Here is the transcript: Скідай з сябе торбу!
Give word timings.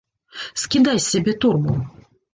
Скідай 0.61 0.97
з 1.03 1.11
сябе 1.11 1.37
торбу! 1.45 1.77